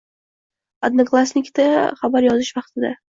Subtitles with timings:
[0.87, 1.65] Odnoklassnikida
[1.99, 2.93] xabar yozish vaqtida